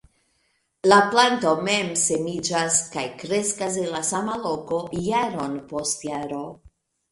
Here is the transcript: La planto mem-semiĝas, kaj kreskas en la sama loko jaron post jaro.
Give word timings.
La 0.87 0.95
planto 1.11 1.51
mem-semiĝas, 1.67 2.79
kaj 2.97 3.05
kreskas 3.21 3.79
en 3.83 3.87
la 3.99 4.03
sama 4.09 4.41
loko 4.49 4.83
jaron 5.11 5.57
post 5.75 6.11
jaro. 6.11 6.45